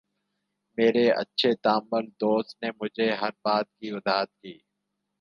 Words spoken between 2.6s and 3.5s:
نے مجھے ہر